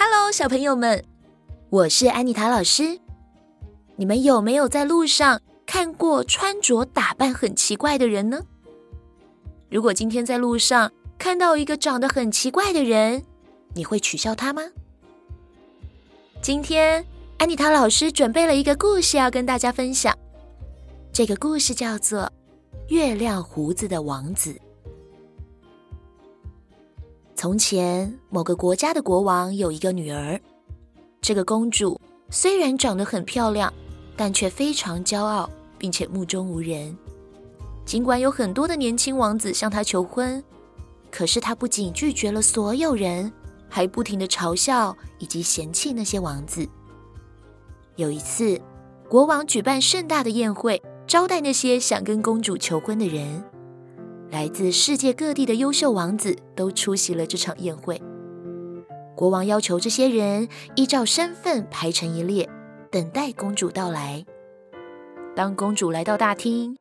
[0.00, 1.04] Hello，小朋友们，
[1.70, 3.00] 我是安妮塔老师。
[3.96, 8.40] 你们有没有在路上看过穿着打扮很奇怪的人呢？
[9.68, 13.24] 如果今天在路上看到一个长得很奇怪的人，
[13.74, 14.62] 你会取笑他吗？
[16.40, 17.04] 今天
[17.38, 20.16] 安妮塔老师准备了一个故事要跟大家分享。
[21.12, 22.20] 这个故事叫做
[22.86, 24.52] 《月亮胡子的王子》。
[27.40, 30.40] 从前，某个国家的国王有一个女儿。
[31.20, 33.72] 这个公主虽然长得很漂亮，
[34.16, 35.48] 但却非常骄傲，
[35.78, 36.98] 并且目中无人。
[37.84, 40.42] 尽管有很多的年轻王子向她求婚，
[41.12, 43.32] 可是她不仅拒绝了所有人，
[43.68, 46.68] 还不停的嘲笑以及嫌弃那些王子。
[47.94, 48.60] 有一次，
[49.08, 53.44] 国王举办盛大的宴会，招待那些想跟公主求婚的人。
[54.30, 58.00] 来自世界各地的优秀王子都出席了这场宴会。
[59.16, 62.48] 国王要求这些人依照身份排成一列，
[62.90, 64.24] 等待公主到来。
[65.34, 66.76] 当公主来到大厅，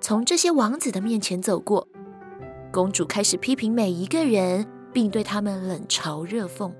[0.00, 1.88] 从这些王子的面前走过，
[2.72, 6.72] 公主开始批评每一个人，并对他们冷嘲热讽。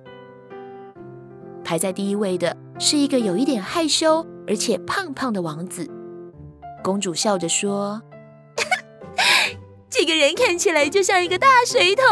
[1.65, 5.91] 排在第一位的是一个有一点害羞而且胖胖的王子。
[6.85, 8.01] 公主笑着说。
[9.93, 12.05] 这个人看起来就像一个大水桶。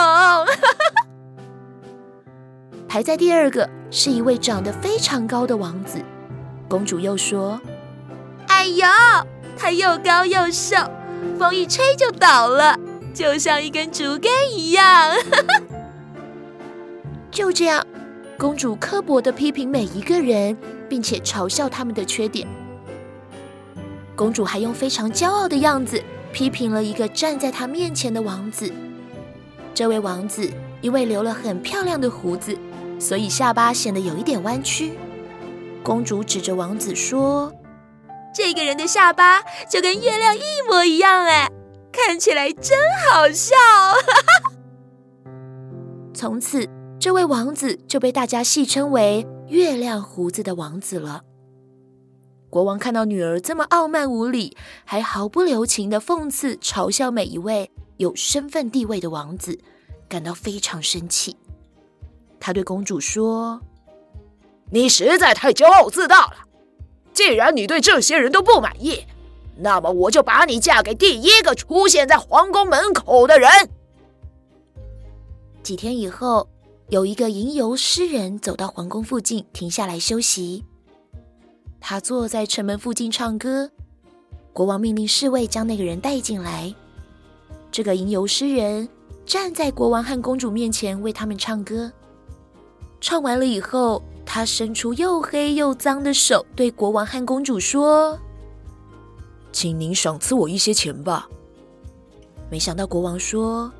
[2.86, 5.98] 排在第二个是一位长得非常高的王子，
[6.68, 7.58] 公主又说
[8.48, 8.86] ：“哎呦，
[9.56, 10.76] 他又高又瘦，
[11.38, 12.78] 风一吹就倒了，
[13.14, 15.16] 就像一根竹竿一样。
[17.32, 17.86] ”就这样，
[18.36, 20.54] 公主刻薄的批评每一个人，
[20.86, 22.46] 并且嘲笑他们的缺点。
[24.14, 26.02] 公主还用非常骄傲的样子。
[26.32, 28.72] 批评了一个站在他面前的王子。
[29.74, 30.50] 这位王子
[30.80, 32.56] 因为留了很漂亮的胡子，
[32.98, 34.98] 所以下巴显得有一点弯曲。
[35.82, 37.52] 公主指着王子说
[38.34, 41.50] ：“这个人的下巴就跟月亮一模一样，哎，
[41.90, 42.78] 看起来真
[43.10, 43.56] 好笑。
[46.12, 46.68] ”从此，
[46.98, 51.22] 这位王子就被大家戏称为“月亮胡子的王子”了。
[52.50, 59.56] 国王看到女儿这么傲慢无礼，还毫不留情的讽刺、嘲笑每一位有身份地位的王子，
[60.08, 61.36] 感到非常生气。
[62.40, 63.60] 他对公主说
[64.72, 66.38] ：“你实在太骄傲自大了。
[67.12, 69.04] 既然你对这些人都不满意，
[69.58, 73.48] 那么我就把你嫁给第一个出现在皇宫门口的人。”
[75.62, 76.48] 几天以后，
[76.88, 80.64] 有一个吟游诗人走到皇宫附近，停下来休息。
[81.80, 83.68] 他坐在城门附近唱歌，
[84.52, 86.72] 国王命令侍卫将那个人带进来。
[87.72, 88.88] 这个吟游诗人
[89.24, 91.90] 站在国王和公主面前为他们唱歌。
[93.00, 98.18] 唱完了以后，他伸出又黑又脏的手，对国王和公主说
[99.50, 101.28] ：“请您赏赐我一些钱吧。”
[102.50, 103.72] 没想到国王说：“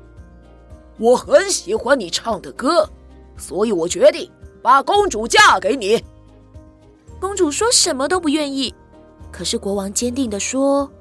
[0.97, 2.89] 我很喜欢你唱的歌，
[3.37, 4.29] 所以我决定
[4.61, 6.03] 把公主嫁给你。”
[7.21, 8.73] 公主说什么都不愿意，
[9.31, 10.91] 可是国王坚定地说：“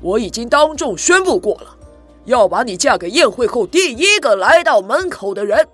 [0.00, 1.76] 我已经当众宣布过了，
[2.26, 5.68] 要把你嫁给宴会后第一个来到门口的人，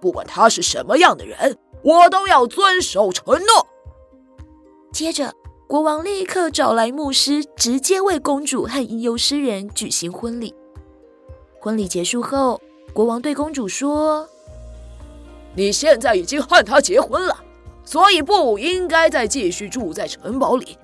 [0.00, 3.66] 不管他是什么样的人，我都要遵守承诺。”
[4.94, 5.34] 接着，
[5.66, 10.54] 国王立刻找来牧师，直接为公主和吟游诗人举行婚礼。
[11.60, 12.58] 婚礼结束后，
[12.94, 14.26] 国王对公主说
[15.54, 17.36] ：“你现在已经和他结婚了。”
[17.84, 20.78] 所以不应该再继续住在城堡里，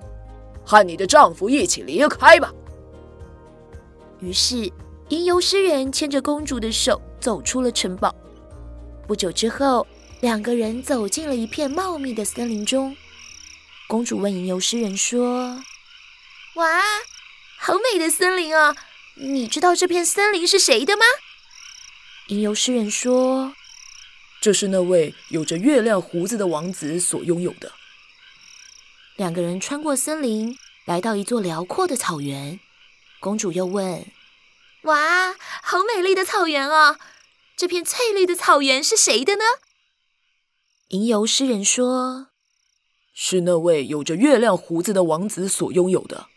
[0.65, 2.53] 和你的丈夫一起离开吧。
[4.19, 4.71] 于是，
[5.07, 8.13] 吟游诗人牵着公主的手走出了城堡。
[9.07, 9.87] 不久之后，
[10.19, 12.95] 两个人走进了一片茂密的森林中。
[13.87, 15.63] 公主问吟游诗人说
[16.55, 16.67] ：“哇，
[17.57, 18.75] 好美的森林啊！
[19.15, 21.03] 你知道这片森林是谁的吗？”
[22.27, 23.53] 吟游诗人说。
[24.41, 27.73] 这是那位有着月亮胡子的王子所拥有的。
[29.15, 32.59] 两个人穿过森林，来到一座辽阔的草原。
[33.19, 34.05] 公主又问
[34.83, 36.97] ：“哇，好美丽的草原哦！
[37.57, 39.43] 这片翠绿的草原是谁的呢？”
[40.87, 42.27] 吟游诗人说
[43.13, 46.27] ：“是那位有着月亮胡子的王子所拥有的。”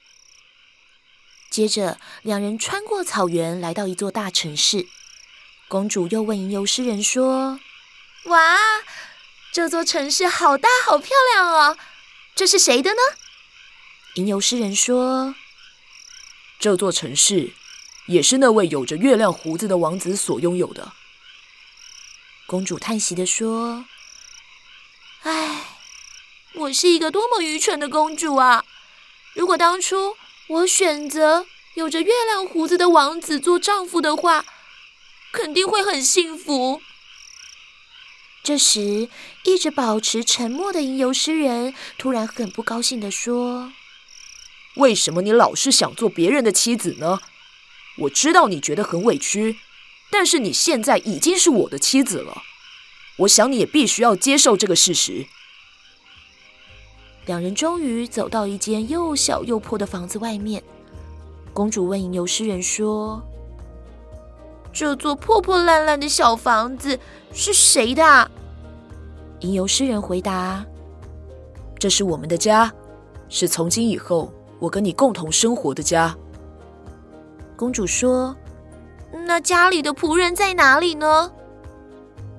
[1.49, 4.87] 接着，两人穿过草原，来到一座大城市。
[5.69, 7.61] 公主又问吟游诗人说：
[8.25, 8.57] 哇，
[9.53, 11.77] 这座城市好大，好漂亮哦！
[12.35, 13.01] 这是谁的呢？
[14.15, 15.35] 吟游诗人说
[16.61, 17.53] ：“这座城市
[18.07, 20.93] 也是那位有着月亮胡子的王子所拥有的。”
[22.47, 23.87] 公主叹息地说
[25.25, 25.79] ：“唉，
[26.55, 28.65] 我是一个多么愚蠢的公主啊！
[29.35, 30.17] 如果当初
[30.49, 34.45] 我选择有着月亮胡子的王子做丈夫的话，
[35.33, 36.83] 肯定会很幸福。
[38.43, 39.09] 这时，
[39.45, 43.73] 一直保持沉默的吟游诗人突然很不高兴地说
[44.77, 47.21] ：“为什么你老是想做别人的妻子呢？
[47.99, 49.59] 我知道你觉得很委屈，
[50.11, 52.43] 但是你现在已经是我的妻子了。
[53.19, 55.27] 我想你也必须要接受这个事实。”
[57.27, 60.61] 两人终于走到一间又小又破的房子外面。
[61.53, 63.23] 公主问吟游诗人说
[64.73, 66.99] ：“这座破破烂烂的小房子
[67.33, 68.31] 是谁的？”
[69.41, 70.65] 吟游诗人回答
[71.79, 72.73] ：“这是我们的家，
[73.29, 76.17] 是从今以后我跟你共同生活的家。”
[77.57, 78.35] 公主说
[79.27, 81.31] ：“那家里的仆人在哪里呢？”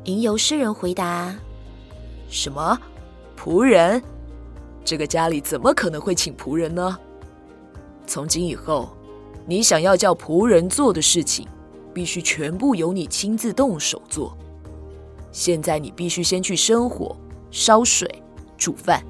[0.06, 1.36] 吟游诗人回答
[2.30, 2.78] ：“什么
[3.38, 4.02] 仆人？
[4.84, 6.98] 这个家里怎么可能会请仆人呢？
[8.06, 8.90] 从今以后。”
[9.46, 11.46] 你想要叫仆人做的事情，
[11.94, 14.38] 必须全部由你亲自动手做。
[15.32, 17.16] 现在你必须先去生火、
[17.52, 18.10] 烧水、
[18.58, 19.04] 煮饭。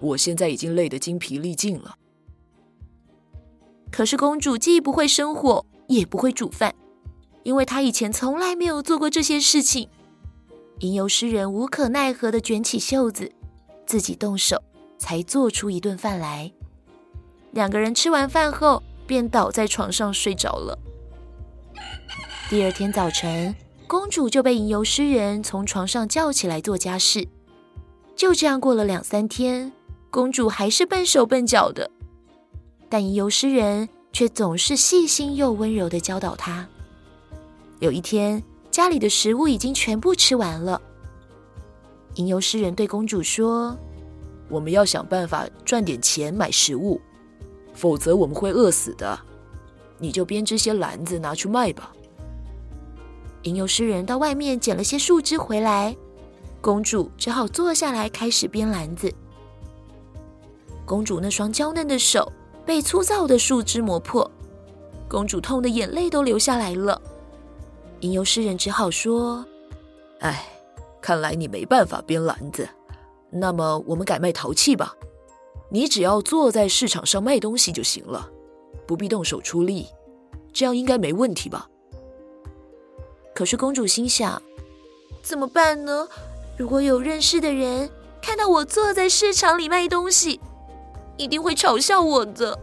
[0.00, 1.96] 我现在已经累得精疲力尽了。
[3.90, 6.74] 可是公主既不会生火，也不会煮饭，
[7.44, 9.88] 因为她以前从来没有做过这些事情。
[10.80, 13.32] 吟游诗人无可奈何的卷起袖子，
[13.86, 14.62] 自己动手，
[14.98, 16.52] 才做出一顿饭来。
[17.52, 20.78] 两个人吃完饭后，便倒在床上睡着了。
[22.48, 23.54] 第二天早晨，
[23.86, 27.26] 公主就被吟游诗人从床上叫起来做家事。
[28.14, 29.72] 就这样过了两三天，
[30.10, 31.90] 公主还是笨手笨脚的，
[32.88, 36.66] 但吟游诗人却总是细心又温柔地教导她。
[37.80, 40.80] 有一天，家里的食物已经全部吃完了，
[42.14, 43.76] 吟游诗人对公主说
[44.48, 47.00] ：“我们要想办法赚点钱买食物。”
[47.74, 49.18] 否则我们会饿死的，
[49.98, 51.92] 你就编织些篮子拿去卖吧。
[53.42, 55.96] 吟游诗人到外面捡了些树枝回来，
[56.60, 59.12] 公主只好坐下来开始编篮子。
[60.84, 62.32] 公主那双娇嫩的手
[62.64, 64.30] 被粗糙的树枝磨破，
[65.08, 67.00] 公主痛的眼泪都流下来了。
[68.00, 69.44] 吟游诗人只好说
[70.20, 70.46] ：“哎，
[71.00, 72.68] 看来你没办法编篮子，
[73.30, 74.94] 那么我们改卖陶器吧。”
[75.68, 78.30] 你只要坐在市场上卖东西就行了，
[78.86, 79.86] 不必动手出力，
[80.52, 81.68] 这样应该没问题吧？
[83.34, 84.40] 可是公主心想，
[85.22, 86.08] 怎么办呢？
[86.56, 87.90] 如果有认识的人
[88.22, 90.40] 看到我坐在市场里卖东西，
[91.18, 92.58] 一定会嘲笑我的。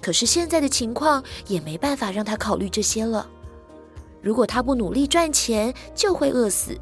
[0.00, 3.28] 可是现在的情况也没办法让她考虑这些了。
[4.22, 6.78] 如果她不努力赚钱，就会饿死。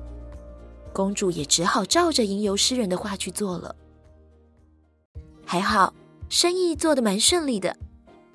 [0.92, 3.74] 公主也只好照着吟游诗人的话去做了。
[5.46, 5.94] 还好，
[6.32, 7.76] 生意做得蛮顺利的，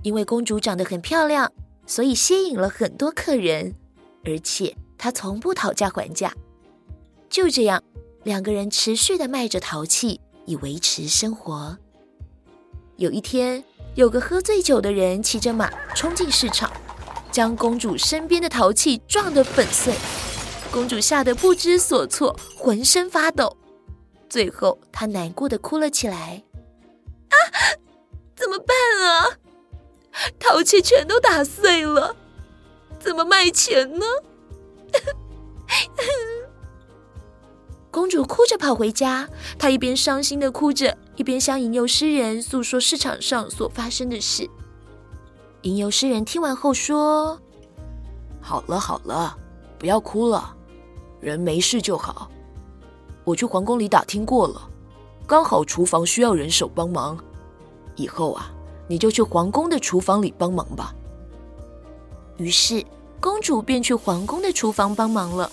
[0.03, 1.51] 因为公主长得很漂亮，
[1.87, 3.73] 所以吸引了很多客人，
[4.23, 6.31] 而且她从不讨价还价。
[7.27, 7.83] 就这样，
[8.23, 11.75] 两个人持续地卖着陶器，以维持生活。
[12.97, 13.63] 有一天，
[13.95, 16.71] 有个喝醉酒的人骑着马冲进市场，
[17.31, 19.95] 将公主身边的陶器撞得粉碎，
[20.69, 23.57] 公主吓得不知所措，浑身发抖，
[24.29, 26.43] 最后她难过的哭了起来。
[27.29, 27.35] 啊！
[28.47, 28.73] 怎么办
[29.03, 29.27] 啊？
[30.39, 32.15] 陶器全都打碎了，
[32.97, 34.05] 怎么卖钱呢？
[37.91, 39.27] 公主哭着跑回家，
[39.59, 44.49] 她一边伤心的哭着，一边向吟游诗人诉说市场上所发生的事。
[45.63, 47.37] 吟游诗人听完后说
[48.39, 49.37] ：“好了好了，
[49.77, 50.55] 不要哭了，
[51.19, 52.31] 人没事就好。
[53.25, 54.69] 我去皇宫里打听过了。”
[55.27, 57.21] 刚好厨房需要人手帮忙，
[57.97, 58.49] 以后啊，
[58.87, 60.95] 你就去皇宫的厨房里帮忙吧。
[62.37, 62.85] 于是，
[63.19, 65.51] 公主便去皇宫的厨房帮忙了，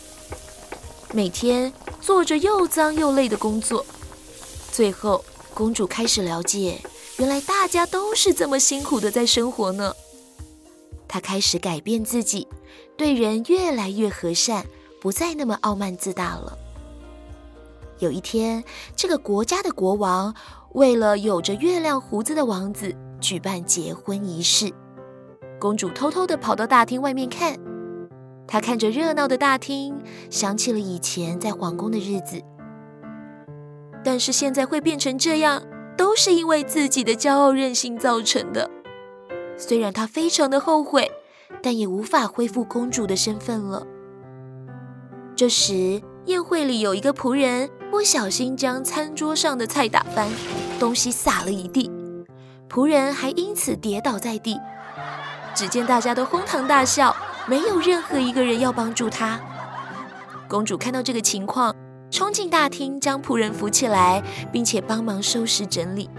[1.13, 3.85] 每天做着又脏又累的工作。
[4.71, 5.25] 最后，
[5.55, 6.81] 公主开始了解，
[7.17, 9.95] 原来大家都是这么辛苦的在生活呢。
[11.09, 12.47] 她开始改变自己，
[12.97, 14.67] 对人越来越和善，
[15.01, 16.59] 不再那么傲慢自大了。
[18.01, 18.63] 有一天，
[18.97, 20.35] 这个国家的国王
[20.75, 24.73] 为了有着月亮胡子的王子举办结婚仪式，
[25.61, 27.57] 公主偷偷地跑到大厅外面看。
[28.45, 29.97] 她看着热闹的大厅，
[30.31, 32.43] 想起了以前在皇宫的日子。
[34.03, 35.63] 但是现在会变成这样，
[35.97, 38.69] 都是因为自己的骄傲任性造成的。
[39.57, 41.09] 虽然她非常的后悔，
[41.63, 43.87] 但也无法恢复公主的身份了。
[45.37, 50.29] 这时，宴会里有一个仆人不小心将餐桌上的菜打翻，
[50.85, 51.91] 东西洒了一地，
[52.69, 54.61] 仆人还因此跌倒在地。
[55.55, 59.41] 只见大家都哄堂大笑，没有任何一个人要帮助他。
[60.47, 61.75] 公主看到这个情况，
[62.11, 64.23] 冲进大厅将仆人扶起来，
[64.53, 66.11] 并且帮忙收拾整理。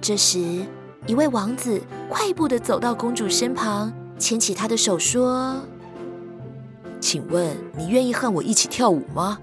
[0.00, 0.66] 这时，
[1.06, 5.54] 一位王子快步地走到公主身旁，牵起她的手说
[6.98, 9.38] ：“请问你愿意和我一起跳舞吗？”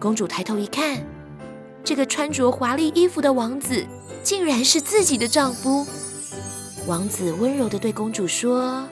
[0.00, 1.04] 公主抬头一看，
[1.84, 3.84] 这个穿着华丽衣服的王子
[4.22, 5.86] 竟然是自己的丈夫。
[6.86, 8.88] 王子温柔的对公主说：“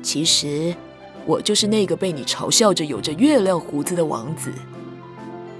[0.00, 0.72] 其实，
[1.26, 4.52] 我就是那个被你嘲笑着有着月亮胡子的王子，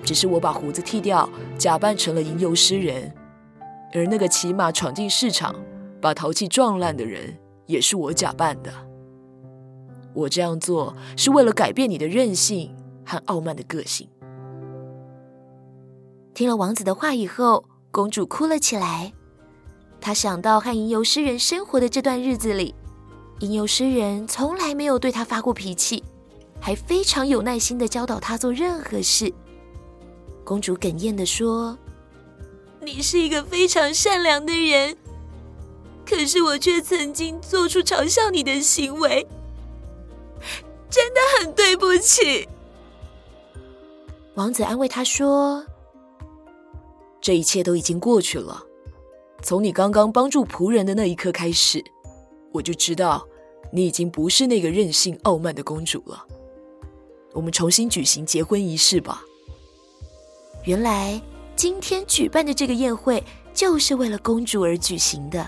[0.04, 1.28] 只是我把胡子剃掉，
[1.58, 3.12] 假扮成了吟游诗人。
[3.92, 5.54] 而那个骑马闯进市场，
[6.00, 8.72] 把陶器撞烂的人，也是我假扮的。
[10.12, 12.72] 我这样做是为了改变你的任性
[13.04, 14.08] 和傲慢的个性。”
[16.34, 19.12] 听了王子的话以后，公主哭了起来。
[20.00, 22.74] 她想到和吟游诗人生活的这段日子里，
[23.38, 26.02] 吟游诗人从来没有对她发过脾气，
[26.60, 29.32] 还非常有耐心的教导她做任何事。
[30.42, 31.78] 公主哽咽的说
[32.82, 34.96] ：“你是一个非常善良的人，
[36.04, 39.26] 可是我却曾经做出嘲笑你的行为，
[40.90, 42.48] 真的很对不起。”
[44.34, 45.64] 王子安慰她说
[47.24, 48.62] ：“这一切都已经过去了。”
[49.42, 51.82] 从你刚刚帮助仆人的那一刻开始，
[52.52, 53.26] 我就知道
[53.72, 56.22] 你已经不是那个任性傲慢的公主了。
[57.32, 59.22] 我们重新举行结婚仪式吧。
[60.64, 61.20] 原来
[61.56, 65.46] 今天举办的这个宴会就是为了公主而举行的。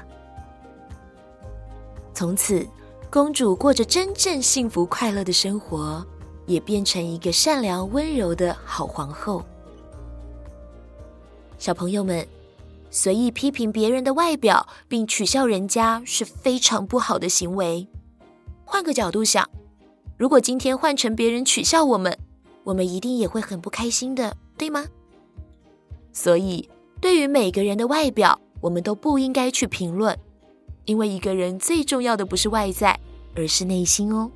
[2.14, 2.66] 从此，
[3.10, 6.04] 公主过着真正幸福快乐的生活，
[6.46, 9.44] 也变成一个善良温柔的好皇后。
[11.66, 12.24] 小朋友们。
[12.92, 17.88] 随意批评别人的外表，并取笑人家是非常不好的行为。
[18.64, 19.50] 换个角度想，
[20.16, 22.16] 如果今天换成别人取笑我们，
[22.62, 24.86] 我们一定也会很不开心的，对吗？
[26.12, 26.70] 所以，
[27.00, 30.16] 对于每个人的外表，我们都不应该去评论，
[30.84, 32.96] 因为一个人最重要的不是外在，
[33.34, 34.30] 而是内心哦。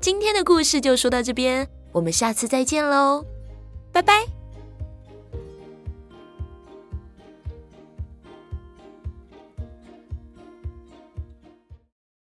[0.00, 3.24] 今天的故事就说到这边，我们下次再见喽，
[3.90, 4.41] 拜拜。